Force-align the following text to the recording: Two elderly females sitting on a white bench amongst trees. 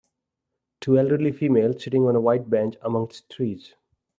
Two 0.79 0.97
elderly 0.97 1.31
females 1.31 1.83
sitting 1.83 2.07
on 2.07 2.15
a 2.15 2.19
white 2.19 2.49
bench 2.49 2.73
amongst 2.81 3.29
trees. 3.29 3.75